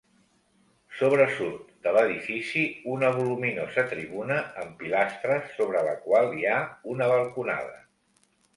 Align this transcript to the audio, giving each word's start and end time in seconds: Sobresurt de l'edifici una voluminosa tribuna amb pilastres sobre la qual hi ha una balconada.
Sobresurt 1.01 1.67
de 1.87 1.93
l'edifici 1.97 2.63
una 2.95 3.11
voluminosa 3.19 3.85
tribuna 3.93 4.39
amb 4.63 4.75
pilastres 4.81 5.55
sobre 5.61 5.87
la 5.91 5.95
qual 6.09 6.35
hi 6.41 6.51
ha 6.51 6.59
una 6.97 7.13
balconada. 7.17 7.81